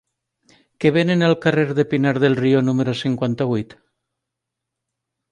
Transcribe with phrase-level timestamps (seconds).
[0.83, 3.77] Què venen al carrer de Pinar del Río número cinquanta-vuit?